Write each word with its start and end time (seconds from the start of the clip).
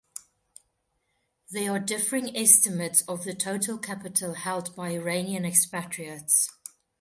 There 1.51 1.71
are 1.73 1.77
differing 1.79 2.35
estimates 2.35 3.03
of 3.03 3.23
the 3.23 3.35
total 3.35 3.77
capital 3.77 4.33
held 4.33 4.75
by 4.75 4.93
Iranian 4.93 5.45
expatriates. 5.45 6.49